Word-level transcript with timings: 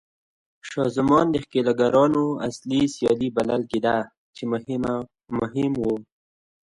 شاه 0.69 0.89
زمان 0.97 1.25
د 1.29 1.35
ښکېلاګرانو 1.43 2.23
اصلي 2.47 2.81
سیال 2.95 3.21
بلل 3.37 3.61
کېده 3.71 3.97
چې 4.35 4.43
مهم 5.43 5.71
و. 5.77 5.83